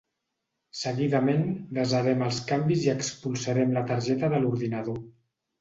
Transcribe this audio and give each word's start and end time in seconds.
Seguidament, 0.77 1.43
desarem 1.79 2.25
els 2.29 2.41
canvis 2.53 2.87
i 2.87 2.91
expulsarem 2.97 3.79
la 3.79 3.87
targeta 3.93 4.31
de 4.35 4.41
l'ordinador 4.43 5.03